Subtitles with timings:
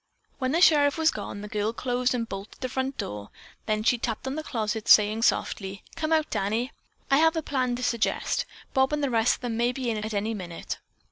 [0.39, 3.29] When the sheriff was gone, the girl closed and bolted the front door,
[3.67, 6.71] then she tapped on the closet, saying softly: "Come out, Danny.
[7.11, 8.47] I have a plan to suggest.
[8.73, 10.79] Bob and the rest of them may be in at any minute."